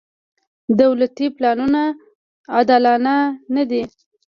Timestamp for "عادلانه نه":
2.53-3.63